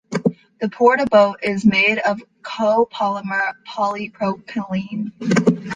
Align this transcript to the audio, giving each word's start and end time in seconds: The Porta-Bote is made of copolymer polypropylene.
The 0.59 0.67
Porta-Bote 0.67 1.43
is 1.43 1.63
made 1.63 1.99
of 1.99 2.23
copolymer 2.43 3.53
polypropylene. 3.69 5.11